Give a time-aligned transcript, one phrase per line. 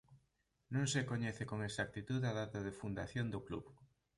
[0.73, 3.65] Non se coñece con exactitude a data de fundación do club.